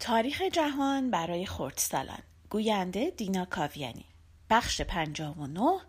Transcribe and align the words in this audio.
تاریخ 0.00 0.42
جهان 0.42 1.10
برای 1.10 1.46
خردسالان 1.46 2.22
گوینده 2.50 3.10
دینا 3.10 3.44
کاویانی 3.44 4.04
بخش 4.50 4.80
59 4.80 5.80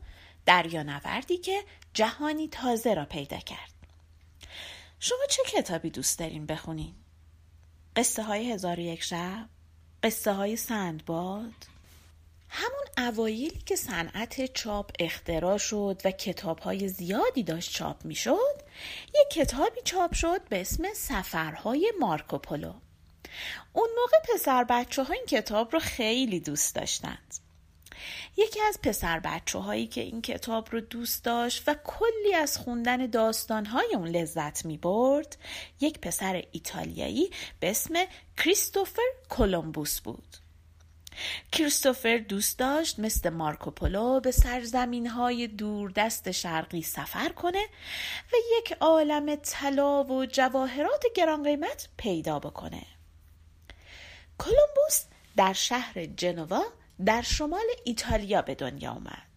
دریانوردی 0.45 1.37
که 1.37 1.63
جهانی 1.93 2.47
تازه 2.47 2.93
را 2.93 3.05
پیدا 3.05 3.37
کرد 3.37 3.71
شما 4.99 5.25
چه 5.29 5.43
کتابی 5.43 5.89
دوست 5.89 6.19
دارین 6.19 6.45
بخونین؟ 6.45 6.95
قصه 7.95 8.23
های 8.23 8.51
هزار 8.51 8.79
و 8.79 8.79
یک 8.79 9.03
شب؟ 9.03 9.49
قصه 10.03 10.33
های 10.33 10.55
سندباد؟ 10.55 11.53
همون 12.49 13.09
اوایلی 13.09 13.61
که 13.65 13.75
صنعت 13.75 14.53
چاپ 14.53 14.91
اختراع 14.99 15.57
شد 15.57 16.01
و 16.05 16.11
کتاب 16.11 16.59
های 16.59 16.87
زیادی 16.87 17.43
داشت 17.43 17.73
چاپ 17.73 18.05
می 18.05 18.15
شد 18.15 18.61
یک 19.07 19.29
کتابی 19.31 19.81
چاپ 19.83 20.13
شد 20.13 20.41
به 20.49 20.61
اسم 20.61 20.83
سفرهای 20.93 21.93
مارکوپولو 21.99 22.73
اون 23.73 23.89
موقع 23.97 24.33
پسر 24.33 24.63
بچه 24.63 25.03
ها 25.03 25.13
این 25.13 25.25
کتاب 25.25 25.73
رو 25.73 25.79
خیلی 25.79 26.39
دوست 26.39 26.75
داشتند. 26.75 27.35
یکی 28.37 28.61
از 28.61 28.79
پسر 28.83 29.19
بچه 29.19 29.59
هایی 29.59 29.87
که 29.87 30.01
این 30.01 30.21
کتاب 30.21 30.67
رو 30.71 30.79
دوست 30.79 31.23
داشت 31.23 31.63
و 31.67 31.75
کلی 31.83 32.33
از 32.35 32.57
خوندن 32.57 33.05
داستان 33.07 33.65
های 33.65 33.95
اون 33.95 34.07
لذت 34.07 34.65
می 34.65 34.77
برد 34.77 35.37
یک 35.79 35.99
پسر 35.99 36.43
ایتالیایی 36.51 37.31
به 37.59 37.69
اسم 37.69 37.93
کریستوفر 38.37 39.01
کولومبوس 39.29 40.01
بود. 40.01 40.37
کریستوفر 41.51 42.17
دوست 42.17 42.59
داشت 42.59 42.99
مثل 42.99 43.29
مارکوپولو 43.29 44.19
به 44.19 44.31
سرزمین 44.31 45.07
های 45.07 45.47
دست 45.95 46.31
شرقی 46.31 46.81
سفر 46.81 47.29
کنه 47.29 47.63
و 48.33 48.35
یک 48.57 48.71
عالم 48.71 49.35
طلا 49.35 50.03
و 50.03 50.25
جواهرات 50.25 51.03
گران 51.15 51.43
قیمت 51.43 51.89
پیدا 51.97 52.39
بکنه. 52.39 52.81
کولومبوس 54.41 55.03
در 55.37 55.53
شهر 55.53 56.05
جنوا 56.05 56.63
در 57.05 57.21
شمال 57.21 57.65
ایتالیا 57.83 58.41
به 58.41 58.55
دنیا 58.55 58.91
اومد 58.91 59.31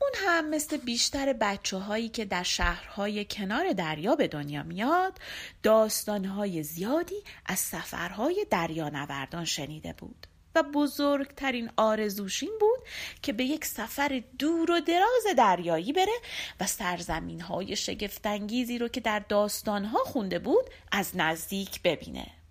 اون 0.00 0.10
هم 0.16 0.50
مثل 0.50 0.76
بیشتر 0.76 1.32
بچه 1.32 1.76
هایی 1.76 2.08
که 2.08 2.24
در 2.24 2.42
شهرهای 2.42 3.24
کنار 3.24 3.72
دریا 3.72 4.16
به 4.16 4.28
دنیا 4.28 4.62
میاد 4.62 5.18
داستانهای 5.62 6.62
زیادی 6.62 7.22
از 7.46 7.58
سفرهای 7.58 8.46
دریانوردان 8.50 9.44
شنیده 9.44 9.92
بود 9.92 10.26
و 10.54 10.62
بزرگترین 10.62 11.70
آرزوش 11.76 12.42
این 12.42 12.52
بود 12.60 12.78
که 13.22 13.32
به 13.32 13.44
یک 13.44 13.64
سفر 13.64 14.22
دور 14.38 14.70
و 14.70 14.80
دراز 14.80 15.36
دریایی 15.36 15.92
بره 15.92 16.18
و 16.60 16.66
سرزمین 16.66 17.40
های 17.40 17.76
شگفتانگیزی 17.76 18.78
رو 18.78 18.88
که 18.88 19.00
در 19.00 19.18
داستانها 19.18 19.98
خونده 19.98 20.38
بود 20.38 20.64
از 20.92 21.10
نزدیک 21.14 21.82
ببینه. 21.82 22.41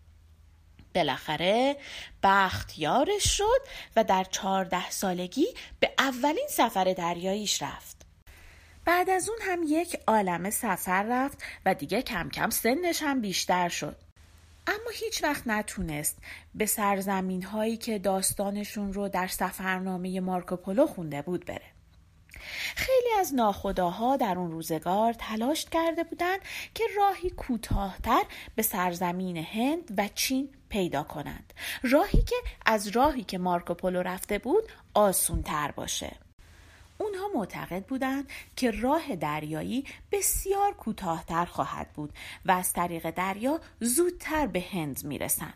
بالاخره 0.96 1.78
بخت 2.24 2.80
یارش 2.80 3.38
شد 3.38 3.62
و 3.96 4.04
در 4.04 4.24
چهارده 4.24 4.90
سالگی 4.90 5.48
به 5.80 5.92
اولین 6.00 6.48
سفر 6.50 6.94
دریاییش 6.98 7.62
رفت. 7.62 8.02
بعد 8.86 9.10
از 9.10 9.30
اون 9.30 9.38
هم 9.42 9.60
یک 9.68 9.98
عالم 10.08 10.50
سفر 10.50 11.04
رفت 11.04 11.44
و 11.66 11.74
دیگه 11.74 12.02
کم 12.02 12.30
کم 12.30 12.50
سنش 12.50 13.04
هم 13.04 13.22
بیشتر 13.22 13.70
شد. 13.70 13.96
اما 14.68 14.90
هیچ 14.94 15.24
وقت 15.24 15.48
نتونست 15.48 16.18
به 16.56 16.66
سرزمین 16.66 17.44
هایی 17.44 17.78
که 17.78 18.00
داستانشون 18.00 18.94
رو 18.94 19.10
در 19.10 19.28
سفرنامه 19.28 20.20
مارکوپولو 20.20 20.88
خونده 20.88 21.22
بود 21.22 21.46
بره. 21.46 21.72
خیلی 22.76 23.20
از 23.20 23.36
ناخداها 23.36 24.18
در 24.18 24.38
اون 24.38 24.52
روزگار 24.52 25.14
تلاش 25.14 25.66
کرده 25.66 26.04
بودند 26.04 26.40
که 26.76 26.84
راهی 26.98 27.30
کوتاهتر 27.30 28.24
به 28.56 28.62
سرزمین 28.62 29.38
هند 29.38 29.94
و 29.98 30.10
چین 30.16 30.50
پیدا 30.72 31.04
کنند. 31.04 31.54
راهی 31.84 32.22
که 32.22 32.36
از 32.66 32.88
راهی 32.88 33.24
که 33.24 33.38
مارکوپولو 33.38 34.02
رفته 34.02 34.40
بود 34.40 34.64
آسون 34.94 35.44
تر 35.44 35.72
باشه. 35.72 36.16
اونها 36.98 37.28
معتقد 37.36 37.86
بودند 37.86 38.30
که 38.56 38.72
راه 38.72 39.16
دریایی 39.16 39.86
بسیار 40.12 40.74
کوتاهتر 40.74 41.46
خواهد 41.46 41.94
بود 41.94 42.14
و 42.46 42.52
از 42.52 42.74
طریق 42.74 43.10
دریا 43.10 43.60
زودتر 43.80 44.48
به 44.48 44.66
هند 44.72 45.04
می‌رسند. 45.04 45.54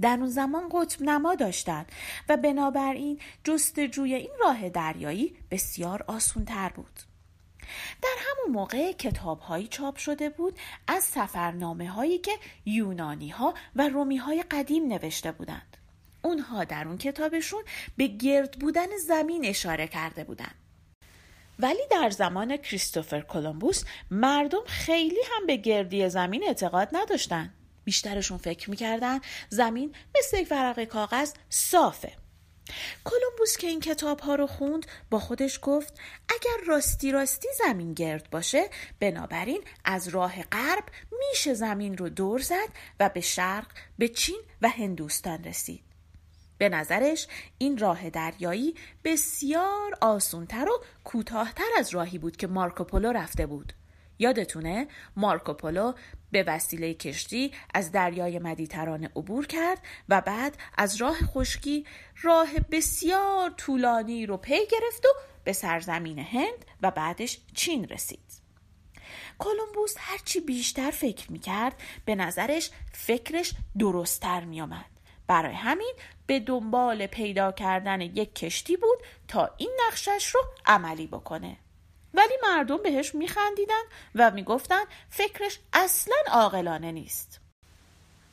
در 0.00 0.16
اون 0.16 0.28
زمان 0.28 0.68
قطب 0.72 1.02
نما 1.02 1.34
داشتند 1.34 1.92
و 2.28 2.36
بنابراین 2.36 3.20
جستجوی 3.44 4.14
این 4.14 4.30
راه 4.40 4.68
دریایی 4.68 5.36
بسیار 5.50 6.04
آسون 6.06 6.44
تر 6.44 6.68
بود. 6.68 7.11
در 8.02 8.16
همون 8.18 8.56
موقع 8.56 8.92
کتاب 8.92 9.40
هایی 9.40 9.68
چاپ 9.68 9.96
شده 9.96 10.28
بود 10.28 10.58
از 10.86 11.04
سفرنامه 11.04 11.90
هایی 11.90 12.18
که 12.18 12.32
یونانی 12.66 13.28
ها 13.28 13.54
و 13.76 13.88
رومی 13.88 14.16
های 14.16 14.44
قدیم 14.50 14.86
نوشته 14.88 15.32
بودند. 15.32 15.76
اونها 16.22 16.64
در 16.64 16.88
اون 16.88 16.98
کتابشون 16.98 17.62
به 17.96 18.06
گرد 18.06 18.58
بودن 18.58 18.96
زمین 19.06 19.44
اشاره 19.44 19.86
کرده 19.86 20.24
بودند. 20.24 20.54
ولی 21.58 21.82
در 21.90 22.10
زمان 22.10 22.56
کریستوفر 22.56 23.20
کلمبوس 23.20 23.84
مردم 24.10 24.64
خیلی 24.66 25.20
هم 25.32 25.46
به 25.46 25.56
گردی 25.56 26.08
زمین 26.08 26.44
اعتقاد 26.44 26.88
نداشتند. 26.92 27.54
بیشترشون 27.84 28.38
فکر 28.38 28.70
می‌کردن 28.70 29.20
زمین 29.48 29.94
مثل 30.18 30.38
یک 30.38 30.48
ورق 30.50 30.84
کاغذ 30.84 31.32
صافه 31.48 32.12
کولومبوس 33.04 33.56
که 33.56 33.66
این 33.66 33.80
کتاب 33.80 34.20
ها 34.20 34.34
رو 34.34 34.46
خوند 34.46 34.86
با 35.10 35.18
خودش 35.18 35.58
گفت 35.62 35.94
اگر 36.28 36.66
راستی 36.66 37.12
راستی 37.12 37.48
زمین 37.58 37.94
گرد 37.94 38.30
باشه 38.30 38.70
بنابراین 39.00 39.64
از 39.84 40.08
راه 40.08 40.42
غرب 40.42 40.84
میشه 41.18 41.54
زمین 41.54 41.96
رو 41.96 42.08
دور 42.08 42.40
زد 42.40 42.68
و 43.00 43.08
به 43.08 43.20
شرق 43.20 43.66
به 43.98 44.08
چین 44.08 44.40
و 44.62 44.68
هندوستان 44.68 45.44
رسید. 45.44 45.82
به 46.58 46.68
نظرش 46.68 47.28
این 47.58 47.78
راه 47.78 48.10
دریایی 48.10 48.74
بسیار 49.04 49.94
آسونتر 50.00 50.68
و 50.68 50.84
کوتاهتر 51.04 51.68
از 51.78 51.94
راهی 51.94 52.18
بود 52.18 52.36
که 52.36 52.46
مارکوپولو 52.46 53.12
رفته 53.12 53.46
بود. 53.46 53.72
یادتونه 54.18 54.86
مارکوپولو 55.16 55.92
به 56.32 56.42
وسیله 56.42 56.94
کشتی 56.94 57.52
از 57.74 57.92
دریای 57.92 58.38
مدیترانه 58.38 59.10
عبور 59.16 59.46
کرد 59.46 59.78
و 60.08 60.20
بعد 60.20 60.56
از 60.78 60.96
راه 60.96 61.16
خشکی 61.24 61.86
راه 62.22 62.48
بسیار 62.70 63.50
طولانی 63.50 64.26
رو 64.26 64.36
پی 64.36 64.66
گرفت 64.66 65.06
و 65.06 65.08
به 65.44 65.52
سرزمین 65.52 66.18
هند 66.18 66.64
و 66.82 66.90
بعدش 66.90 67.38
چین 67.54 67.88
رسید. 67.88 68.42
کولومبوس 69.38 69.94
هرچی 69.98 70.40
بیشتر 70.40 70.90
فکر 70.90 71.32
می‌کرد 71.32 71.82
به 72.04 72.14
نظرش 72.14 72.70
فکرش 72.92 73.52
درستتر 73.78 74.44
میآمد. 74.44 74.84
برای 75.26 75.54
همین 75.54 75.94
به 76.26 76.40
دنبال 76.40 77.06
پیدا 77.06 77.52
کردن 77.52 78.00
یک 78.00 78.34
کشتی 78.34 78.76
بود 78.76 78.98
تا 79.28 79.50
این 79.56 79.70
نقشش 79.86 80.34
رو 80.34 80.40
عملی 80.66 81.06
بکنه. 81.06 81.56
ولی 82.14 82.34
مردم 82.42 82.82
بهش 82.82 83.14
میخندیدن 83.14 83.82
و 84.14 84.30
می‌گفتن 84.30 84.82
فکرش 85.10 85.58
اصلا 85.72 86.16
عاقلانه 86.26 86.92
نیست. 86.92 87.42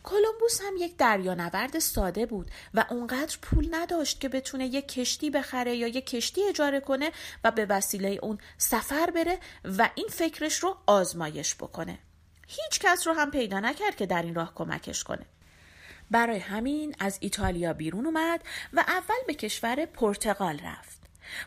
کولومبوس 0.03 0.61
هم 0.61 0.73
یک 0.77 0.97
دریانورد 0.97 1.79
ساده 1.79 2.25
بود 2.25 2.51
و 2.73 2.85
اونقدر 2.89 3.37
پول 3.41 3.67
نداشت 3.71 4.19
که 4.19 4.29
بتونه 4.29 4.65
یک 4.65 4.87
کشتی 4.87 5.29
بخره 5.29 5.75
یا 5.75 5.87
یک 5.87 6.05
کشتی 6.05 6.43
اجاره 6.49 6.79
کنه 6.79 7.11
و 7.43 7.51
به 7.51 7.65
وسیله 7.65 8.19
اون 8.23 8.37
سفر 8.57 9.11
بره 9.11 9.39
و 9.77 9.89
این 9.95 10.07
فکرش 10.07 10.55
رو 10.55 10.77
آزمایش 10.85 11.55
بکنه. 11.55 11.99
هیچ 12.47 12.79
کس 12.79 13.07
رو 13.07 13.13
هم 13.13 13.31
پیدا 13.31 13.59
نکرد 13.59 13.95
که 13.95 14.05
در 14.05 14.21
این 14.21 14.35
راه 14.35 14.55
کمکش 14.55 15.03
کنه. 15.03 15.25
برای 16.11 16.39
همین 16.39 16.95
از 16.99 17.17
ایتالیا 17.21 17.73
بیرون 17.73 18.05
اومد 18.05 18.43
و 18.73 18.79
اول 18.79 19.23
به 19.27 19.33
کشور 19.33 19.85
پرتغال 19.85 20.59
رفت. 20.59 20.98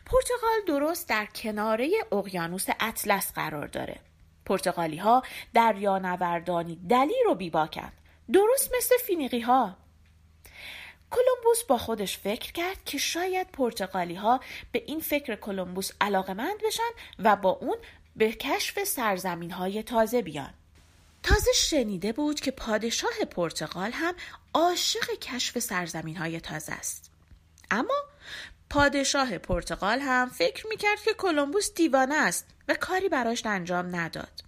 پرتغال 0.07 0.61
درست 0.67 1.09
در 1.09 1.27
کناره 1.27 1.91
اقیانوس 2.13 2.67
اطلس 2.81 3.33
قرار 3.33 3.67
داره. 3.67 4.01
پرتغالی 4.47 4.97
ها 4.97 5.23
دریانوردانی 5.55 6.77
دلی 6.89 7.15
رو 7.27 7.35
بیباکن 7.35 7.93
درست 8.33 8.71
مثل 8.77 8.97
فینیقی 9.07 9.41
ها 9.41 9.77
کولومبوس 11.11 11.65
با 11.69 11.79
خودش 11.79 12.19
فکر 12.19 12.53
کرد 12.53 12.85
که 12.85 12.99
شاید 12.99 13.51
پرتغالی 13.51 14.15
ها 14.15 14.41
به 14.73 14.83
این 14.87 15.01
فکر 15.01 15.35
کولومبوس 15.35 15.91
علاقمند 16.01 16.63
بشن 16.67 16.91
و 17.19 17.37
با 17.37 17.51
اون 17.51 17.77
به 18.17 18.33
کشف 18.33 18.85
سرزمین 18.85 19.51
های 19.51 19.83
تازه 19.83 20.23
بیان. 20.23 20.55
تازه 21.23 21.53
شنیده 21.53 22.13
بود 22.13 22.41
که 22.41 22.51
پادشاه 22.51 23.13
پرتغال 23.31 23.91
هم 23.93 24.15
عاشق 24.55 25.11
کشف 25.21 25.59
سرزمین 25.59 26.17
های 26.17 26.41
تازه 26.41 26.73
است. 26.73 27.11
اما 27.71 27.95
پادشاه 28.73 29.39
پرتغال 29.39 30.01
هم 30.01 30.29
فکر 30.29 30.67
می‌کرد 30.67 31.01
که 31.05 31.15
کلمبوس 31.15 31.75
دیوانه 31.75 32.15
است 32.15 32.47
و 32.69 32.75
کاری 32.75 33.09
براش 33.09 33.47
انجام 33.47 33.97
نداد. 33.97 34.45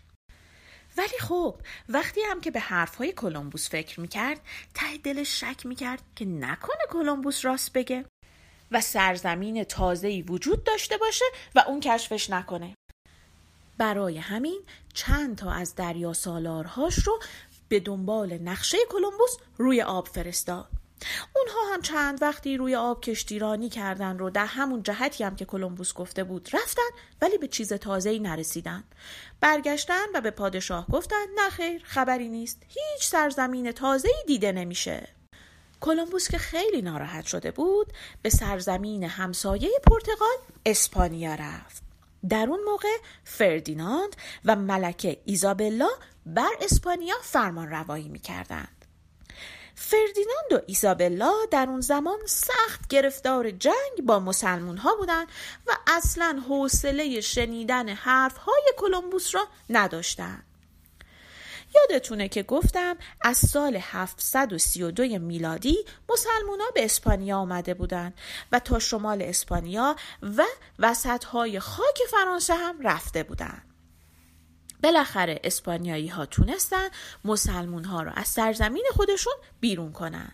ولی 0.97 1.19
خب 1.21 1.56
وقتی 1.88 2.21
هم 2.21 2.41
که 2.41 2.50
به 2.50 2.61
حرفهای 2.61 3.12
کلمبوس 3.12 3.71
فکر 3.71 4.00
می‌کرد 4.00 4.41
ته 4.75 4.97
دلش 5.03 5.41
شک 5.41 5.67
می‌کرد 5.67 6.03
که 6.17 6.25
نکنه 6.25 6.87
کلمبوس 6.91 7.44
راست 7.44 7.73
بگه 7.73 8.05
و 8.71 8.81
سرزمین 8.81 9.65
تازه‌ای 9.65 10.23
وجود 10.23 10.65
داشته 10.65 10.97
باشه 10.97 11.25
و 11.55 11.65
اون 11.69 11.81
کشفش 11.81 12.31
نکنه. 12.31 12.75
برای 13.79 14.19
همین 14.19 14.62
چند 14.94 15.37
تا 15.37 15.53
از 15.53 15.75
دریا 15.75 16.12
سالارهاش 16.12 16.99
رو 16.99 17.21
به 17.69 17.81
دنبال 17.81 18.38
نقشه 18.38 18.79
کلمبوس 18.91 19.37
روی 19.59 19.82
آب 19.82 20.09
فرستاد 20.09 20.84
اونها 21.37 21.75
هم 21.75 21.83
چند 21.83 22.23
وقتی 22.23 22.56
روی 22.56 22.75
آب 22.75 23.01
کشتیرانی 23.01 23.69
کردن 23.69 24.19
رو 24.19 24.31
در 24.31 24.47
همون 24.47 24.83
جهتی 24.83 25.25
هم 25.25 25.37
که 25.37 25.45
کلمبوس 25.45 25.95
گفته 25.95 26.25
بود 26.25 26.49
رفتن 26.53 26.91
ولی 27.23 27.39
به 27.39 27.49
چیز 27.49 27.73
تازه‌ای 27.73 28.19
نرسیدن. 28.19 28.85
برگشتن 29.41 30.06
و 30.15 30.21
به 30.21 30.31
پادشاه 30.31 30.87
گفتن 30.87 31.25
نه 31.35 31.51
خیر 31.51 31.83
خبری 31.85 32.29
نیست. 32.29 32.62
هیچ 32.69 33.05
سرزمین 33.05 33.73
تازه‌ای 33.73 34.25
دیده 34.27 34.53
نمیشه. 34.53 35.09
کلمبوس 35.81 36.31
که 36.31 36.39
خیلی 36.39 36.83
ناراحت 36.83 37.27
شده 37.27 37.50
بود 37.50 37.93
به 38.23 38.31
سرزمین 38.31 39.05
همسایه 39.05 39.71
پرتغال 39.91 40.37
اسپانیا 40.67 41.35
رفت. 41.35 41.83
در 42.29 42.47
اون 42.49 42.61
موقع 42.65 42.97
فردیناند 43.25 44.17
و 44.45 44.57
ملکه 44.57 45.21
ایزابلا 45.25 45.89
بر 46.27 46.50
اسپانیا 46.61 47.15
فرمان 47.23 47.69
روایی 47.69 48.09
می‌کردند. 48.09 48.84
فردیناند 49.75 50.53
و 50.53 50.61
ایزابلا 50.67 51.32
در 51.50 51.67
اون 51.69 51.81
زمان 51.81 52.19
سخت 52.26 52.88
گرفتار 52.88 53.50
جنگ 53.50 54.03
با 54.06 54.21
مسلمون 54.21 54.76
ها 54.76 54.94
بودند 54.97 55.26
و 55.67 55.73
اصلا 55.87 56.43
حوصله 56.49 57.21
شنیدن 57.21 57.88
حرف 57.88 58.37
های 58.37 58.73
کلمبوس 58.76 59.35
را 59.35 59.47
نداشتند 59.71 60.44
یادتونه 61.75 62.29
که 62.29 62.43
گفتم 62.43 62.97
از 63.21 63.37
سال 63.37 63.76
732 63.81 65.19
میلادی 65.19 65.85
مسلمونا 66.09 66.65
به 66.75 66.85
اسپانیا 66.85 67.38
آمده 67.38 67.75
بودند 67.75 68.15
و 68.53 68.59
تا 68.59 68.79
شمال 68.79 69.23
اسپانیا 69.23 69.97
و 70.23 70.44
وسطهای 70.79 71.61
خاک 71.61 71.99
فرانسه 72.11 72.55
هم 72.55 72.81
رفته 72.81 73.23
بودند. 73.23 73.74
بالاخره 74.85 75.41
اسپانیایی 75.45 76.09
ها 76.09 76.27
تونستن 76.27 76.89
مسلمون 77.25 77.85
ها 77.85 78.03
را 78.03 78.13
از 78.13 78.29
سرزمین 78.29 78.87
خودشون 78.93 79.33
بیرون 79.61 79.93
کنن. 79.93 80.33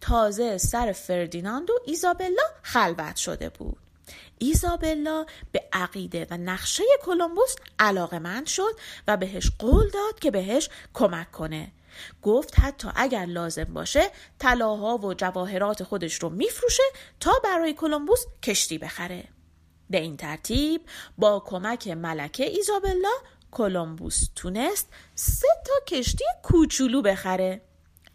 تازه 0.00 0.58
سر 0.58 0.92
فردیناند 0.92 1.70
و 1.70 1.72
ایزابلا 1.86 2.42
خلوت 2.62 3.16
شده 3.16 3.48
بود. 3.48 3.78
ایزابلا 4.38 5.26
به 5.52 5.64
عقیده 5.72 6.26
و 6.30 6.36
نقشه 6.36 6.82
کلمبوس 7.02 7.56
علاقمند 7.78 8.46
شد 8.46 8.78
و 9.08 9.16
بهش 9.16 9.50
قول 9.58 9.90
داد 9.90 10.18
که 10.20 10.30
بهش 10.30 10.70
کمک 10.94 11.30
کنه 11.30 11.72
گفت 12.22 12.60
حتی 12.60 12.88
اگر 12.96 13.24
لازم 13.24 13.64
باشه 13.64 14.10
طلاها 14.38 14.96
و 14.96 15.14
جواهرات 15.14 15.82
خودش 15.82 16.14
رو 16.14 16.28
میفروشه 16.28 16.82
تا 17.20 17.32
برای 17.44 17.74
کلمبوس 17.74 18.24
کشتی 18.42 18.78
بخره 18.78 19.24
به 19.90 20.00
این 20.00 20.16
ترتیب 20.16 20.80
با 21.18 21.42
کمک 21.46 21.88
ملکه 21.88 22.44
ایزابلا 22.44 23.12
کلمبوس 23.54 24.28
تونست 24.36 24.88
سه 25.14 25.48
تا 25.66 25.96
کشتی 25.96 26.24
کوچولو 26.42 27.02
بخره. 27.02 27.60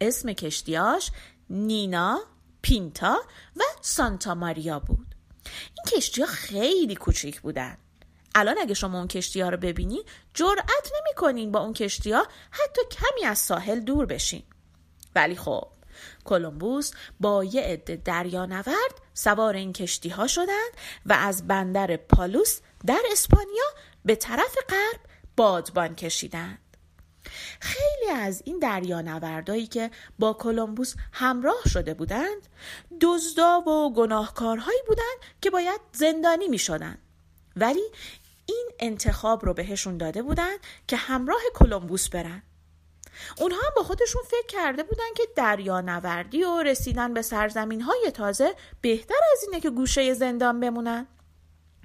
اسم 0.00 0.32
کشتیاش 0.32 1.10
نینا، 1.50 2.20
پینتا 2.62 3.16
و 3.56 3.62
سانتا 3.80 4.34
ماریا 4.34 4.80
بود. 4.80 5.14
این 5.46 5.98
کشتی 5.98 6.20
ها 6.20 6.26
خیلی 6.26 6.94
کوچیک 6.94 7.40
بودن. 7.40 7.76
الان 8.34 8.58
اگه 8.58 8.74
شما 8.74 8.98
اون 8.98 9.08
کشتی 9.08 9.40
ها 9.40 9.48
رو 9.48 9.56
ببینی 9.56 10.02
جرأت 10.34 10.90
نمی‌کنین 11.00 11.52
با 11.52 11.60
اون 11.60 11.72
کشتی 11.72 12.12
ها 12.12 12.26
حتی 12.50 12.80
کمی 12.90 13.24
از 13.26 13.38
ساحل 13.38 13.80
دور 13.80 14.06
بشین. 14.06 14.42
ولی 15.14 15.36
خب 15.36 15.64
کلمبوس 16.24 16.92
با 17.20 17.44
یه 17.44 17.62
عده 17.62 17.96
دریانورد 17.96 18.94
سوار 19.14 19.54
این 19.54 19.72
کشتی 19.72 20.08
ها 20.08 20.26
شدند 20.26 20.72
و 21.06 21.12
از 21.12 21.46
بندر 21.46 21.96
پالوس 21.96 22.60
در 22.86 23.02
اسپانیا 23.12 23.64
به 24.04 24.14
طرف 24.14 24.54
غرب 24.68 25.09
بادبان 25.40 25.94
کشیدند. 25.94 26.58
خیلی 27.60 28.10
از 28.10 28.42
این 28.44 28.58
دریانوردایی 28.58 29.66
که 29.66 29.90
با 30.18 30.32
کلمبوس 30.32 30.94
همراه 31.12 31.62
شده 31.68 31.94
بودند 31.94 32.46
دزدا 33.00 33.60
و 33.60 33.94
گناهکارهایی 33.94 34.78
بودند 34.86 35.18
که 35.40 35.50
باید 35.50 35.80
زندانی 35.92 36.48
می 36.48 36.58
شدند. 36.58 36.98
ولی 37.56 37.82
این 38.46 38.70
انتخاب 38.80 39.44
رو 39.44 39.54
بهشون 39.54 39.96
داده 39.96 40.22
بودند 40.22 40.58
که 40.86 40.96
همراه 40.96 41.40
کلمبوس 41.54 42.08
برن. 42.08 42.42
اونها 43.38 43.58
هم 43.58 43.72
با 43.76 43.82
خودشون 43.82 44.22
فکر 44.26 44.46
کرده 44.48 44.82
بودن 44.82 45.14
که 45.16 45.22
دریانوردی 45.36 46.44
و 46.44 46.62
رسیدن 46.62 47.14
به 47.14 47.22
سرزمین 47.22 47.80
های 47.80 48.10
تازه 48.14 48.54
بهتر 48.80 49.20
از 49.32 49.42
اینه 49.42 49.60
که 49.60 49.70
گوشه 49.70 50.14
زندان 50.14 50.60
بمونن. 50.60 51.06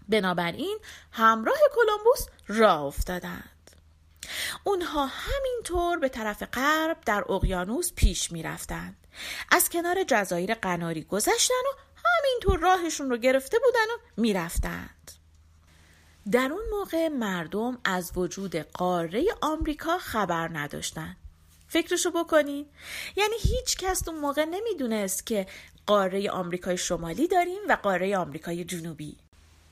بنابراین 0.09 0.79
همراه 1.11 1.57
کلمبوس 1.75 2.27
راه 2.47 2.81
افتادند 2.81 3.71
اونها 4.63 5.05
همینطور 5.05 5.99
به 5.99 6.09
طرف 6.09 6.43
غرب 6.43 6.97
در 7.05 7.23
اقیانوس 7.31 7.93
پیش 7.93 8.31
می 8.31 8.43
رفتند. 8.43 9.07
از 9.51 9.69
کنار 9.69 10.03
جزایر 10.07 10.53
قناری 10.53 11.03
گذشتن 11.03 11.53
و 11.53 11.77
همینطور 12.05 12.59
راهشون 12.59 13.09
رو 13.09 13.17
گرفته 13.17 13.59
بودن 13.59 13.85
و 13.95 14.21
می 14.21 14.33
رفتند. 14.33 15.11
در 16.31 16.51
اون 16.51 16.63
موقع 16.71 17.07
مردم 17.07 17.77
از 17.83 18.11
وجود 18.15 18.55
قاره 18.55 19.25
آمریکا 19.41 19.97
خبر 19.97 20.49
نداشتند. 20.53 21.17
فکرشو 21.67 22.11
بکنین 22.11 22.65
یعنی 23.15 23.35
هیچ 23.41 23.77
کس 23.77 24.07
اون 24.07 24.19
موقع 24.19 24.45
نمی‌دونست 24.45 25.25
که 25.25 25.47
قاره 25.85 26.29
آمریکای 26.29 26.77
شمالی 26.77 27.27
داریم 27.27 27.59
و 27.69 27.77
قاره 27.83 28.17
آمریکای 28.17 28.63
جنوبی 28.63 29.17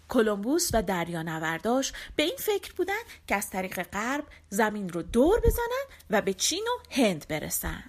کلمبوس 0.09 0.69
و 0.73 0.81
دریانورداش 0.81 1.94
به 2.15 2.23
این 2.23 2.38
فکر 2.38 2.73
بودن 2.73 3.01
که 3.27 3.35
از 3.35 3.50
طریق 3.50 3.83
غرب 3.83 4.25
زمین 4.50 4.89
رو 4.89 5.01
دور 5.01 5.39
بزنن 5.39 5.85
و 6.09 6.21
به 6.21 6.33
چین 6.33 6.67
و 6.67 6.94
هند 6.94 7.27
برسن. 7.27 7.83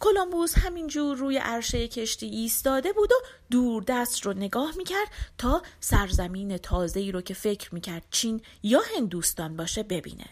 کلمبوس 0.00 0.58
همینجور 0.58 1.16
روی 1.16 1.38
عرشه 1.38 1.88
کشتی 1.88 2.26
ایستاده 2.26 2.92
بود 2.92 3.12
و 3.12 3.14
دوردست 3.50 4.26
رو 4.26 4.32
نگاه 4.32 4.76
می‌کرد 4.76 5.08
تا 5.38 5.62
سرزمین 5.80 6.58
تازه‌ای 6.58 7.12
رو 7.12 7.20
که 7.20 7.34
فکر 7.34 7.74
می‌کرد 7.74 8.06
چین 8.10 8.42
یا 8.62 8.82
هندوستان 8.96 9.56
باشه 9.56 9.82
ببینه. 9.82 10.26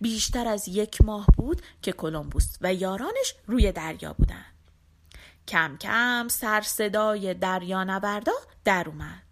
بیشتر 0.00 0.48
از 0.48 0.68
یک 0.68 1.00
ماه 1.00 1.26
بود 1.36 1.62
که 1.82 1.92
کلمبوس 1.92 2.56
و 2.60 2.74
یارانش 2.74 3.34
روی 3.46 3.72
دریا 3.72 4.12
بودن. 4.12 4.44
کم 5.48 5.76
کم 5.80 6.28
سر 6.28 6.60
صدای 6.60 7.34
دریانوردا 7.34 8.32
در 8.64 8.84
اومد. 8.88 9.25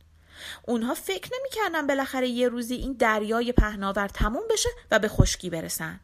اونها 0.63 0.95
فکر 0.95 1.31
نمی‌کردن 1.39 1.87
بالاخره 1.87 2.29
یه 2.29 2.49
روزی 2.49 2.75
این 2.75 2.93
دریای 2.93 3.53
پهناور 3.53 4.09
تموم 4.09 4.43
بشه 4.51 4.69
و 4.91 4.99
به 4.99 5.09
خشکی 5.09 5.51
برسن. 5.51 6.01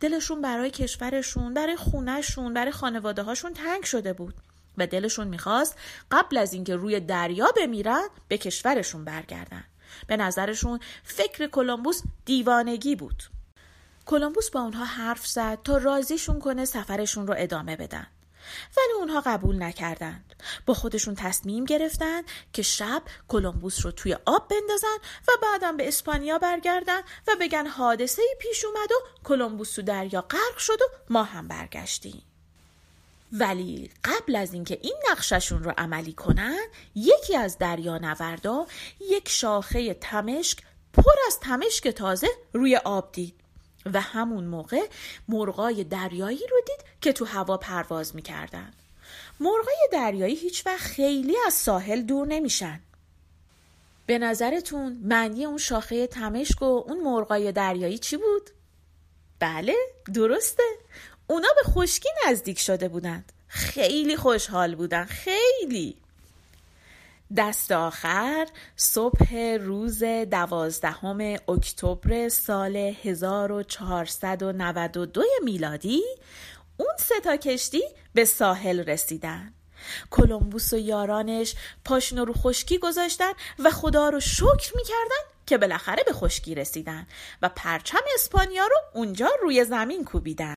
دلشون 0.00 0.42
برای 0.42 0.70
کشورشون 0.70 1.54
برای 1.54 1.76
خونهشون 1.76 2.54
برای 2.54 2.72
خانواده 2.72 3.22
هاشون 3.22 3.52
تنگ 3.52 3.84
شده 3.84 4.12
بود 4.12 4.34
و 4.78 4.86
دلشون 4.86 5.28
می‌خواست 5.28 5.78
قبل 6.10 6.36
از 6.36 6.52
اینکه 6.52 6.76
روی 6.76 7.00
دریا 7.00 7.52
بمیرن 7.56 8.08
به 8.28 8.38
کشورشون 8.38 9.04
برگردن. 9.04 9.64
به 10.06 10.16
نظرشون 10.16 10.80
فکر 11.04 11.46
کلمبوس 11.46 12.02
دیوانگی 12.24 12.96
بود. 12.96 13.22
کلمبوس 14.06 14.50
با 14.50 14.60
اونها 14.60 14.84
حرف 14.84 15.26
زد 15.26 15.58
تا 15.64 15.76
راضیشون 15.76 16.38
کنه 16.38 16.64
سفرشون 16.64 17.26
رو 17.26 17.34
ادامه 17.38 17.76
بدن. 17.76 18.06
ولی 18.76 18.92
اونها 18.98 19.22
قبول 19.26 19.62
نکردند. 19.62 20.34
با 20.66 20.74
خودشون 20.74 21.14
تصمیم 21.14 21.64
گرفتند 21.64 22.24
که 22.52 22.62
شب 22.62 23.02
کلمبوس 23.28 23.84
رو 23.84 23.90
توی 23.90 24.16
آب 24.24 24.48
بندازن 24.48 24.96
و 25.28 25.32
بعدم 25.42 25.76
به 25.76 25.88
اسپانیا 25.88 26.38
برگردن 26.38 27.00
و 27.00 27.32
بگن 27.40 27.66
حادثه 27.66 28.22
پیش 28.38 28.64
اومد 28.64 28.92
و 28.92 29.24
کلمبوس 29.24 29.74
تو 29.74 29.82
دریا 29.82 30.20
غرق 30.20 30.58
شد 30.58 30.82
و 30.82 30.84
ما 31.10 31.22
هم 31.22 31.48
برگشتیم. 31.48 32.22
ولی 33.32 33.90
قبل 34.04 34.36
از 34.36 34.54
اینکه 34.54 34.78
این 34.82 34.96
نقششون 35.10 35.62
رو 35.62 35.72
عملی 35.78 36.12
کنن 36.12 36.66
یکی 36.94 37.36
از 37.36 37.58
دریانوردا 37.58 38.66
یک 39.00 39.28
شاخه 39.28 39.94
تمشک 39.94 40.58
پر 40.92 41.12
از 41.26 41.40
تمشک 41.40 41.88
تازه 41.88 42.28
روی 42.52 42.76
آب 42.76 43.12
دید 43.12 43.34
و 43.92 44.00
همون 44.00 44.44
موقع 44.44 44.88
مرغای 45.28 45.84
دریایی 45.84 46.46
رو 46.50 46.60
دید 46.66 46.83
که 47.04 47.12
تو 47.12 47.24
هوا 47.24 47.56
پرواز 47.56 48.16
می‌کردن. 48.16 48.72
مرغای 49.40 49.88
دریایی 49.92 50.34
هیچ 50.34 50.66
وقت 50.66 50.80
خیلی 50.80 51.36
از 51.46 51.54
ساحل 51.54 52.02
دور 52.02 52.26
نمیشن. 52.26 52.80
به 54.06 54.18
نظرتون 54.18 55.00
معنی 55.02 55.44
اون 55.44 55.58
شاخه 55.58 56.06
تمشک 56.06 56.62
و 56.62 56.64
اون 56.64 57.00
مرغای 57.00 57.52
دریایی 57.52 57.98
چی 57.98 58.16
بود؟ 58.16 58.50
بله 59.38 59.74
درسته. 60.14 60.62
اونا 61.26 61.48
به 61.56 61.62
خشکی 61.70 62.08
نزدیک 62.28 62.58
شده 62.58 62.88
بودند. 62.88 63.32
خیلی 63.48 64.16
خوشحال 64.16 64.74
بودن 64.74 65.04
خیلی. 65.04 65.96
دست 67.36 67.72
آخر 67.72 68.46
صبح 68.76 69.34
روز 69.60 70.04
دوازدهم 70.04 71.36
اکتبر 71.48 72.28
سال 72.28 72.76
1492 72.76 75.22
میلادی 75.44 76.02
اون 76.76 76.94
سه 76.98 77.20
تا 77.20 77.36
کشتی 77.36 77.82
به 78.14 78.24
ساحل 78.24 78.80
رسیدن. 78.80 79.54
کلمبوس 80.10 80.72
و 80.72 80.76
یارانش 80.76 81.54
پاشنو 81.84 82.24
رو 82.24 82.32
خشکی 82.32 82.78
گذاشتن 82.78 83.32
و 83.58 83.70
خدا 83.70 84.08
رو 84.08 84.20
شکر 84.20 84.72
می‌کردن 84.76 85.24
که 85.46 85.58
بالاخره 85.58 86.02
به 86.02 86.12
خشکی 86.12 86.54
رسیدن 86.54 87.06
و 87.42 87.48
پرچم 87.48 88.00
اسپانیا 88.14 88.66
رو 88.66 88.76
اونجا 88.94 89.28
روی 89.42 89.64
زمین 89.64 90.04
کوبیدن. 90.04 90.54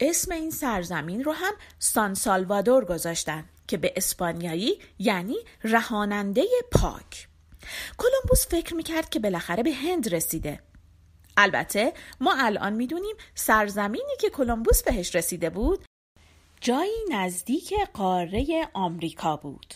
اسم 0.00 0.32
این 0.32 0.50
سرزمین 0.50 1.24
رو 1.24 1.32
هم 1.32 1.52
سان 1.78 2.14
سالوادور 2.14 2.84
گذاشتن 2.84 3.44
که 3.66 3.76
به 3.76 3.92
اسپانیایی 3.96 4.78
یعنی 4.98 5.36
رهاننده 5.64 6.44
پاک. 6.72 7.28
کلمبوس 7.98 8.46
فکر 8.46 8.74
می‌کرد 8.74 9.08
که 9.08 9.18
بالاخره 9.18 9.62
به 9.62 9.72
هند 9.72 10.14
رسیده. 10.14 10.60
البته 11.40 11.92
ما 12.20 12.34
الان 12.38 12.72
می‌دونیم 12.72 13.16
سرزمینی 13.34 14.16
که 14.20 14.30
کلمبوس 14.30 14.82
بهش 14.82 15.14
رسیده 15.16 15.50
بود 15.50 15.84
جایی 16.60 17.04
نزدیک 17.10 17.74
قاره 17.94 18.68
آمریکا 18.72 19.36
بود 19.36 19.74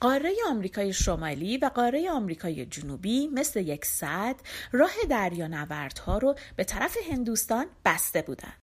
قاره 0.00 0.34
آمریکای 0.48 0.92
شمالی 0.92 1.58
و 1.58 1.70
قاره 1.74 2.10
آمریکای 2.10 2.66
جنوبی 2.66 3.26
مثل 3.26 3.60
یک 3.60 3.84
صد 3.84 4.36
راه 4.72 4.92
دریانوردها 5.10 6.18
رو 6.18 6.34
به 6.56 6.64
طرف 6.64 6.96
هندوستان 7.10 7.66
بسته 7.84 8.22
بودند. 8.22 8.62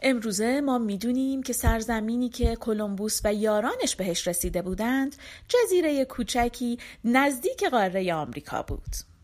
امروزه 0.00 0.60
ما 0.60 0.78
می‌دونیم 0.78 1.42
که 1.42 1.52
سرزمینی 1.52 2.28
که 2.28 2.56
کلمبوس 2.56 3.20
و 3.24 3.34
یارانش 3.34 3.96
بهش 3.96 4.28
رسیده 4.28 4.62
بودند 4.62 5.16
جزیره 5.48 6.04
کوچکی 6.04 6.78
نزدیک 7.04 7.64
قاره 7.64 8.14
آمریکا 8.14 8.62
بود. 8.62 9.15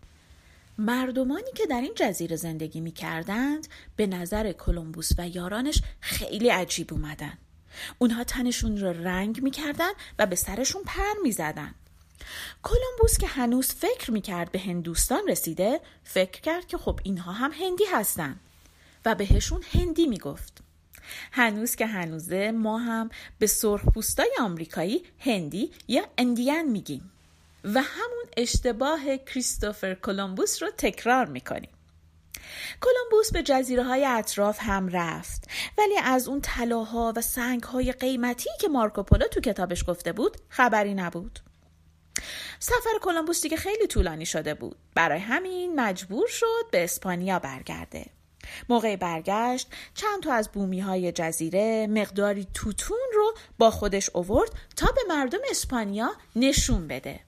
مردمانی 0.79 1.53
که 1.55 1.67
در 1.67 1.81
این 1.81 1.93
جزیره 1.97 2.37
زندگی 2.37 2.81
می 2.81 2.93
کردند 2.93 3.69
به 3.97 4.07
نظر 4.07 4.53
کلمبوس 4.53 5.11
و 5.19 5.29
یارانش 5.29 5.83
خیلی 6.01 6.49
عجیب 6.49 6.93
اومدن. 6.93 7.39
اونها 7.99 8.25
تنشون 8.25 8.81
را 8.81 8.91
رنگ 8.91 9.43
می‌کردن 9.43 9.91
و 10.19 10.27
به 10.27 10.37
سرشون 10.37 10.83
پر 10.83 11.21
می‌زدن. 11.23 11.75
کلمبوس 12.63 13.19
که 13.19 13.27
هنوز 13.27 13.67
فکر 13.67 14.11
می‌کرد 14.11 14.53
به 14.53 14.59
هندوستان 14.59 15.29
رسیده 15.29 15.81
فکر 16.05 16.41
کرد 16.41 16.67
که 16.67 16.79
خب 16.79 17.01
اینها 17.03 17.33
هم 17.33 17.53
هندی 17.53 17.85
هستن 17.85 18.41
و 19.05 19.15
بهشون 19.15 19.63
هندی 19.73 20.07
می‌گفت. 20.07 20.63
هنوز 21.33 21.77
که 21.77 21.87
هنوزه 21.87 22.51
ما 22.51 22.79
هم 22.79 23.11
به 23.39 23.47
سرخپوستای 23.47 24.31
آمریکایی 24.41 25.03
هندی 25.19 25.71
یا 25.89 26.03
اندیان 26.19 26.65
میگیم 26.65 27.11
و 27.65 27.83
همون 27.83 28.25
اشتباه 28.37 29.17
کریستوفر 29.17 29.95
کلمبوس 29.95 30.63
رو 30.63 30.71
تکرار 30.79 31.27
می‌کنیم. 31.27 31.71
کلمبوس 32.81 33.33
به 33.33 33.43
جزیره 33.43 33.83
های 33.83 34.05
اطراف 34.05 34.59
هم 34.61 34.89
رفت 34.89 35.51
ولی 35.79 35.99
از 36.05 36.29
اون 36.29 36.41
طلاها 36.41 37.13
و 37.17 37.21
سنگ 37.21 37.63
های 37.63 37.93
قیمتی 37.93 38.51
که 38.61 38.69
مارکوپولو 38.69 39.29
تو 39.29 39.41
کتابش 39.41 39.85
گفته 39.89 40.13
بود 40.13 40.37
خبری 40.49 40.95
نبود. 40.95 41.39
سفر 42.59 42.99
کلمبوس 43.03 43.43
دیگه 43.43 43.57
خیلی 43.57 43.87
طولانی 43.87 44.27
شده 44.27 44.55
بود. 44.55 44.77
برای 44.95 45.19
همین 45.19 45.81
مجبور 45.81 46.29
شد 46.29 46.71
به 46.71 46.85
اسپانیا 46.85 47.39
برگرده. 47.39 48.07
موقع 48.69 48.97
برگشت 48.97 49.69
چند 49.95 50.23
تا 50.23 50.33
از 50.33 50.49
بومی 50.49 50.81
های 50.81 51.13
جزیره 51.13 51.87
مقداری 51.87 52.47
توتون 52.55 52.99
رو 53.15 53.35
با 53.59 53.71
خودش 53.71 54.11
اوورد 54.15 54.51
تا 54.77 54.87
به 54.87 55.01
مردم 55.09 55.39
اسپانیا 55.51 56.13
نشون 56.37 56.89
بده. 56.89 57.21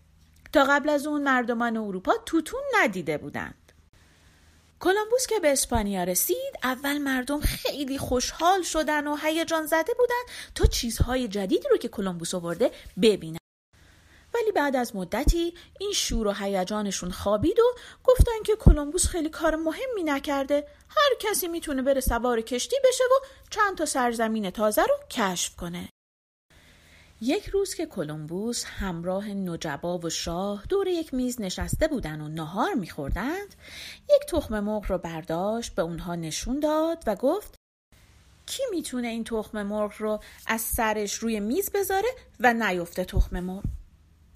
تا 0.54 0.64
قبل 0.64 0.88
از 0.88 1.06
اون 1.06 1.22
مردمان 1.22 1.76
اروپا 1.76 2.12
توتون 2.26 2.60
ندیده 2.74 3.18
بودند. 3.18 3.72
کلمبوس 4.80 5.26
که 5.26 5.40
به 5.40 5.52
اسپانیا 5.52 6.04
رسید 6.04 6.54
اول 6.62 6.98
مردم 6.98 7.40
خیلی 7.40 7.98
خوشحال 7.98 8.62
شدن 8.62 9.06
و 9.06 9.16
هیجان 9.16 9.66
زده 9.66 9.92
بودن 9.98 10.22
تا 10.54 10.66
چیزهای 10.66 11.28
جدیدی 11.28 11.68
رو 11.70 11.76
که 11.76 11.88
کلمبوس 11.88 12.34
آورده 12.34 12.70
ببینن. 13.02 13.38
ولی 14.34 14.52
بعد 14.52 14.76
از 14.76 14.96
مدتی 14.96 15.54
این 15.80 15.92
شور 15.92 16.26
و 16.26 16.32
هیجانشون 16.32 17.10
خوابید 17.10 17.60
و 17.60 17.74
گفتن 18.04 18.42
که 18.44 18.56
کلمبوس 18.56 19.06
خیلی 19.06 19.28
کار 19.28 19.56
مهمی 19.56 20.02
نکرده. 20.04 20.68
هر 20.88 21.14
کسی 21.20 21.48
می‌تونه 21.48 21.82
بره 21.82 22.00
سوار 22.00 22.40
کشتی 22.40 22.76
بشه 22.88 23.04
و 23.04 23.26
چند 23.50 23.78
تا 23.78 23.86
سرزمین 23.86 24.50
تازه 24.50 24.82
رو 24.82 24.94
کشف 25.10 25.56
کنه. 25.56 25.88
یک 27.24 27.46
روز 27.46 27.74
که 27.74 27.86
کلمبوس 27.86 28.64
همراه 28.64 29.28
نجبا 29.28 29.98
و 29.98 30.10
شاه 30.10 30.64
دور 30.68 30.88
یک 30.88 31.14
میز 31.14 31.40
نشسته 31.40 31.88
بودن 31.88 32.20
و 32.20 32.28
نهار 32.28 32.74
میخوردند 32.74 33.54
یک 34.10 34.28
تخم 34.28 34.60
مرغ 34.60 34.84
رو 34.88 34.98
برداشت 34.98 35.74
به 35.74 35.82
اونها 35.82 36.14
نشون 36.14 36.60
داد 36.60 37.04
و 37.06 37.14
گفت 37.14 37.54
کی 38.46 38.62
می‌تونه 38.70 39.08
این 39.08 39.24
تخم 39.24 39.62
مرغ 39.62 39.92
رو 39.98 40.20
از 40.46 40.60
سرش 40.60 41.14
روی 41.14 41.40
میز 41.40 41.70
بذاره 41.74 42.08
و 42.40 42.54
نیفته 42.54 43.04
تخم 43.04 43.40
مرغ؟ 43.40 43.64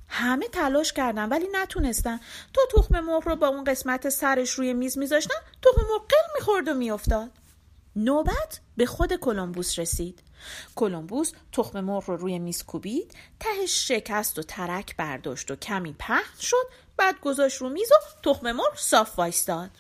همه 0.08 0.48
تلاش 0.48 0.92
کردن 0.92 1.28
ولی 1.28 1.46
نتونستن. 1.52 2.20
تا 2.54 2.62
تخم 2.76 3.00
مرغ 3.00 3.28
رو 3.28 3.36
با 3.36 3.48
اون 3.48 3.64
قسمت 3.64 4.08
سرش 4.08 4.50
روی 4.50 4.74
میز 4.74 4.98
میذاشتن 4.98 5.40
تخم 5.62 5.80
مرغ 5.80 6.06
قل 6.08 6.34
می‌خورد 6.34 6.68
و 6.68 6.74
میافتاد. 6.74 7.30
نوبت 7.98 8.60
به 8.76 8.86
خود 8.86 9.16
کلمبوس 9.16 9.78
رسید. 9.78 10.22
کلمبوس 10.76 11.32
تخم 11.52 11.80
مرغ 11.80 12.04
رو 12.10 12.16
روی 12.16 12.38
میز 12.38 12.62
کوبید 12.62 13.14
تهش 13.40 13.88
شکست 13.88 14.38
و 14.38 14.42
ترک 14.42 14.96
برداشت 14.96 15.50
و 15.50 15.56
کمی 15.56 15.92
پهن 15.98 16.40
شد 16.40 16.66
بعد 16.96 17.20
گذاشت 17.20 17.56
رو 17.58 17.68
میز 17.68 17.92
و 17.92 17.94
تخم 18.22 18.52
مرغ 18.52 18.76
صاف 18.76 19.18
وایستاد. 19.18 19.70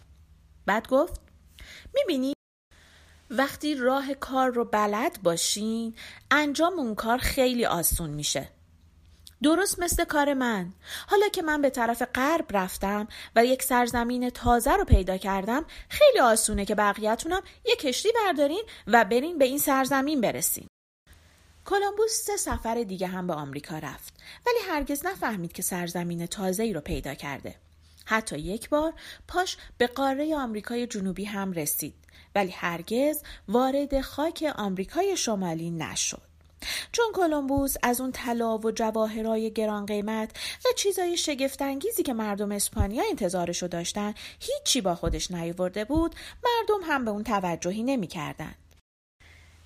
بعد 0.66 0.88
گفت 0.88 1.20
می‌بینی 1.94 2.32
وقتی 3.30 3.74
راه 3.74 4.14
کار 4.14 4.50
رو 4.50 4.64
بلد 4.64 5.22
باشین 5.22 5.94
انجام 6.30 6.72
اون 6.72 6.94
کار 6.94 7.18
خیلی 7.18 7.64
آسون 7.64 8.10
میشه. 8.10 8.48
درست 9.42 9.78
مثل 9.78 10.04
کار 10.04 10.34
من. 10.34 10.72
حالا 11.06 11.28
که 11.28 11.42
من 11.42 11.62
به 11.62 11.70
طرف 11.70 12.02
غرب 12.14 12.56
رفتم 12.56 13.08
و 13.36 13.44
یک 13.44 13.62
سرزمین 13.62 14.30
تازه 14.30 14.76
رو 14.76 14.84
پیدا 14.84 15.16
کردم 15.16 15.64
خیلی 15.88 16.20
آسونه 16.20 16.64
که 16.64 16.74
بقیهتونم 16.74 17.42
یک 17.64 17.78
کشتی 17.78 18.08
بردارین 18.12 18.62
و 18.86 19.04
برین 19.04 19.38
به 19.38 19.44
این 19.44 19.58
سرزمین 19.58 20.20
برسین. 20.20 20.66
کلمبوس 21.64 22.10
سه 22.10 22.36
سفر 22.36 22.82
دیگه 22.82 23.06
هم 23.06 23.26
به 23.26 23.32
آمریکا 23.32 23.78
رفت 23.78 24.14
ولی 24.46 24.58
هرگز 24.68 25.06
نفهمید 25.06 25.52
که 25.52 25.62
سرزمین 25.62 26.26
تازه 26.26 26.62
ای 26.62 26.72
رو 26.72 26.80
پیدا 26.80 27.14
کرده. 27.14 27.54
حتی 28.06 28.38
یک 28.38 28.68
بار 28.68 28.92
پاش 29.28 29.56
به 29.78 29.86
قاره 29.86 30.36
آمریکای 30.36 30.86
جنوبی 30.86 31.24
هم 31.24 31.52
رسید 31.52 31.94
ولی 32.34 32.50
هرگز 32.50 33.22
وارد 33.48 34.00
خاک 34.00 34.52
آمریکای 34.56 35.16
شمالی 35.16 35.70
نشد. 35.70 36.27
چون 36.92 37.06
کلمبوس 37.14 37.74
از 37.82 38.00
اون 38.00 38.12
طلا 38.12 38.58
و 38.58 38.70
جواهرای 38.70 39.52
گران 39.52 39.86
قیمت 39.86 40.30
و 40.64 40.68
چیزای 40.76 41.16
شگفتانگیزی 41.16 42.02
که 42.02 42.12
مردم 42.12 42.52
اسپانیا 42.52 43.02
انتظارشو 43.10 43.66
داشتن 43.66 44.14
هیچی 44.40 44.80
با 44.80 44.94
خودش 44.94 45.30
نیاورده 45.30 45.84
بود 45.84 46.14
مردم 46.44 46.92
هم 46.92 47.04
به 47.04 47.10
اون 47.10 47.24
توجهی 47.24 47.82
نمی‌کردند. 47.82 48.54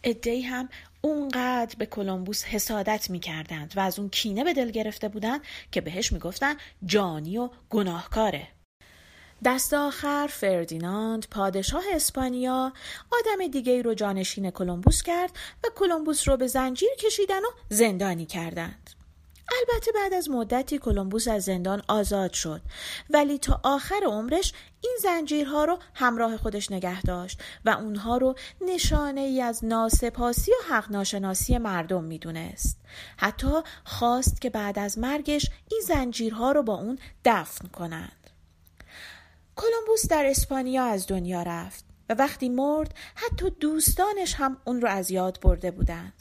ادهی 0.05 0.43
هم 0.43 0.69
اونقدر 1.01 1.75
به 1.79 1.87
کلمبوس 1.87 2.45
حسادت 2.45 3.11
می‌کردند 3.11 3.73
و 3.77 3.81
از 3.81 3.99
اون 3.99 4.09
کینه 4.09 4.45
به 4.45 4.53
دل 4.53 4.71
گرفته 4.71 5.09
بودند 5.09 5.41
که 5.73 5.81
بهش 5.81 6.13
می‌گفتن 6.13 6.55
جانی 6.85 7.39
و 7.39 7.51
گناهکاره. 7.71 8.49
دست 9.45 9.75
آخر 9.75 10.27
فردیناند 10.27 11.27
پادشاه 11.31 11.85
اسپانیا 11.93 12.73
آدم 13.11 13.47
دیگه 13.47 13.83
رو 13.83 13.95
جانشین 13.95 14.51
کلمبوس 14.51 15.03
کرد 15.03 15.31
و 15.65 15.69
کلمبوس 15.77 16.29
رو 16.29 16.37
به 16.37 16.47
زنجیر 16.47 16.91
کشیدن 16.99 17.41
و 17.41 17.49
زندانی 17.69 18.27
کردند. 18.27 18.91
البته 19.61 19.93
بعد 19.93 20.15
از 20.15 20.31
مدتی 20.31 20.79
کلمبوس 20.79 21.29
از 21.29 21.45
زندان 21.45 21.83
آزاد 21.89 22.33
شد 22.33 22.61
ولی 23.11 23.39
تا 23.39 23.61
آخر 23.65 24.01
عمرش 24.07 24.53
این 24.81 24.97
زنجیرها 25.03 25.65
رو 25.65 25.79
همراه 25.95 26.37
خودش 26.37 26.71
نگه 26.71 27.03
داشت 27.03 27.43
و 27.65 27.71
اونها 27.71 28.17
رو 28.17 28.35
نشانه 28.61 29.21
ای 29.21 29.43
از 29.43 29.65
ناسپاسی 29.65 30.51
و 30.51 30.75
حق 30.75 30.91
ناشناسی 30.91 31.59
مردم 31.59 32.05
می‌دونست 32.05 32.79
حتی 33.17 33.61
خواست 33.85 34.41
که 34.41 34.51
بعد 34.51 34.79
از 34.79 34.99
مرگش 34.99 35.51
این 35.71 35.81
زنجیرها 35.87 36.53
رو 36.53 36.63
با 36.63 36.75
اون 36.75 36.99
دفن 37.25 37.69
کنند 37.69 38.22
کلمبوس 39.57 40.09
در 40.09 40.27
اسپانیا 40.27 40.85
از 40.85 41.07
دنیا 41.07 41.43
رفت 41.43 41.85
و 42.09 42.15
وقتی 42.15 42.49
مرد 42.49 42.95
حتی 43.15 43.51
دوستانش 43.51 44.35
هم 44.35 44.57
اون 44.65 44.81
رو 44.81 44.89
از 44.89 45.11
یاد 45.11 45.39
برده 45.43 45.71
بودند. 45.71 46.13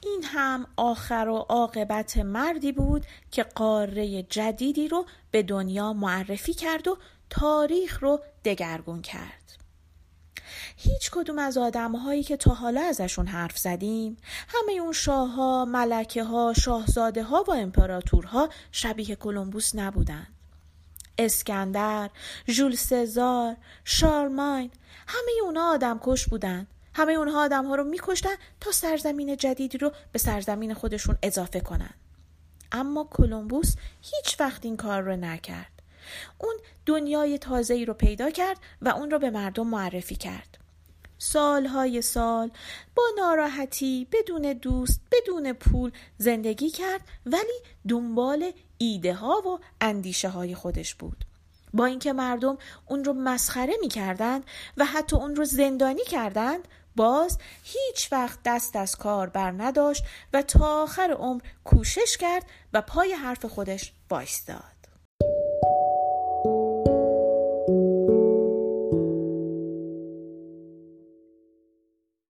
این 0.00 0.24
هم 0.24 0.66
آخر 0.76 1.28
و 1.28 1.36
عاقبت 1.36 2.16
مردی 2.16 2.72
بود 2.72 3.06
که 3.30 3.42
قاره 3.42 4.22
جدیدی 4.22 4.88
رو 4.88 5.06
به 5.30 5.42
دنیا 5.42 5.92
معرفی 5.92 6.54
کرد 6.54 6.88
و 6.88 6.98
تاریخ 7.30 8.02
رو 8.02 8.20
دگرگون 8.44 9.02
کرد. 9.02 9.48
هیچ 10.76 11.10
کدوم 11.10 11.38
از 11.38 11.58
آدم 11.58 11.96
هایی 11.96 12.22
که 12.22 12.36
تا 12.36 12.54
حالا 12.54 12.80
ازشون 12.80 13.26
حرف 13.26 13.58
زدیم 13.58 14.16
همه 14.48 14.72
اون 14.72 14.92
شاه 14.92 15.30
ها، 15.30 15.64
ملکه 15.64 16.24
ها، 16.24 16.52
شاهزاده 16.52 17.22
ها 17.22 17.44
و 17.48 17.50
امپراتورها 17.50 18.48
شبیه 18.72 19.16
کلمبوس 19.16 19.74
نبودند. 19.74 20.37
اسکندر، 21.18 22.10
ژول 22.48 22.74
سزار، 22.74 23.56
شارماین 23.84 24.70
همه 25.08 25.32
اونا 25.42 25.70
آدم 25.70 26.00
کش 26.02 26.28
بودن. 26.28 26.66
همه 26.94 27.12
اونها 27.12 27.44
آدم 27.44 27.66
ها 27.66 27.74
رو 27.74 27.84
میکشتن 27.84 28.34
تا 28.60 28.72
سرزمین 28.72 29.36
جدیدی 29.36 29.78
رو 29.78 29.92
به 30.12 30.18
سرزمین 30.18 30.74
خودشون 30.74 31.18
اضافه 31.22 31.60
کنن. 31.60 31.94
اما 32.72 33.08
کلمبوس 33.10 33.74
هیچ 34.02 34.40
وقت 34.40 34.64
این 34.64 34.76
کار 34.76 35.02
رو 35.02 35.16
نکرد. 35.16 35.82
اون 36.38 36.54
دنیای 36.86 37.38
تازه 37.38 37.74
ای 37.74 37.84
رو 37.84 37.94
پیدا 37.94 38.30
کرد 38.30 38.58
و 38.82 38.88
اون 38.88 39.10
رو 39.10 39.18
به 39.18 39.30
مردم 39.30 39.66
معرفی 39.66 40.16
کرد. 40.16 40.58
سالهای 41.18 42.02
سال 42.02 42.50
با 42.94 43.02
ناراحتی 43.16 44.06
بدون 44.12 44.52
دوست 44.52 45.00
بدون 45.12 45.52
پول 45.52 45.92
زندگی 46.18 46.70
کرد 46.70 47.00
ولی 47.26 47.60
دنبال 47.88 48.52
ایده 48.78 49.14
ها 49.14 49.42
و 49.46 49.58
اندیشه 49.80 50.28
های 50.28 50.54
خودش 50.54 50.94
بود. 50.94 51.24
با 51.74 51.86
اینکه 51.86 52.12
مردم 52.12 52.58
اون 52.86 53.04
رو 53.04 53.12
مسخره 53.12 53.74
می 53.80 53.88
کردند 53.88 54.44
و 54.76 54.84
حتی 54.84 55.16
اون 55.16 55.36
رو 55.36 55.44
زندانی 55.44 56.04
کردند 56.04 56.68
باز 56.96 57.38
هیچ 57.64 58.12
وقت 58.12 58.38
دست 58.44 58.76
از 58.76 58.96
کار 58.96 59.28
بر 59.28 59.50
نداشت 59.50 60.04
و 60.32 60.42
تا 60.42 60.82
آخر 60.82 61.10
عمر 61.10 61.40
کوشش 61.64 62.16
کرد 62.16 62.46
و 62.72 62.82
پای 62.82 63.12
حرف 63.12 63.44
خودش 63.44 63.92
بایستاد 64.08 64.77